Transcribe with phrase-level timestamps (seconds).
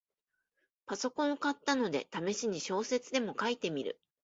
[0.87, 3.99] パソコンを買ったので、ためしに小説でも書いてみる